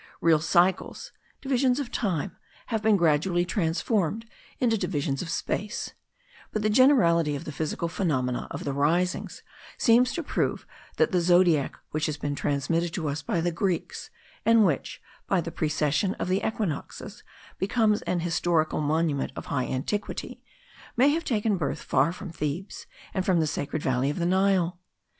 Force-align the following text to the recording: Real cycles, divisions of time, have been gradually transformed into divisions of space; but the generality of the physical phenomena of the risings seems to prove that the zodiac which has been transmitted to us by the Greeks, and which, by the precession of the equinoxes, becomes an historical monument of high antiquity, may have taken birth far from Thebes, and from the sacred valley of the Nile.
Real 0.19 0.39
cycles, 0.41 1.11
divisions 1.41 1.79
of 1.79 1.91
time, 1.91 2.35
have 2.73 2.81
been 2.81 2.97
gradually 2.97 3.45
transformed 3.45 4.27
into 4.59 4.75
divisions 4.75 5.21
of 5.21 5.29
space; 5.29 5.93
but 6.51 6.63
the 6.63 6.71
generality 6.71 7.35
of 7.35 7.45
the 7.45 7.51
physical 7.51 7.87
phenomena 7.87 8.47
of 8.49 8.63
the 8.63 8.73
risings 8.73 9.43
seems 9.77 10.11
to 10.13 10.23
prove 10.23 10.65
that 10.97 11.11
the 11.11 11.21
zodiac 11.21 11.75
which 11.91 12.07
has 12.07 12.17
been 12.17 12.33
transmitted 12.33 12.91
to 12.95 13.07
us 13.09 13.21
by 13.21 13.41
the 13.41 13.51
Greeks, 13.51 14.09
and 14.43 14.65
which, 14.65 15.03
by 15.27 15.39
the 15.39 15.51
precession 15.51 16.15
of 16.15 16.29
the 16.29 16.43
equinoxes, 16.43 17.23
becomes 17.59 18.01
an 18.01 18.21
historical 18.21 18.81
monument 18.81 19.31
of 19.35 19.45
high 19.53 19.67
antiquity, 19.67 20.41
may 20.97 21.09
have 21.09 21.23
taken 21.23 21.57
birth 21.57 21.83
far 21.83 22.11
from 22.11 22.31
Thebes, 22.31 22.87
and 23.13 23.23
from 23.23 23.39
the 23.39 23.45
sacred 23.45 23.83
valley 23.83 24.09
of 24.09 24.17
the 24.17 24.25
Nile. 24.25 24.79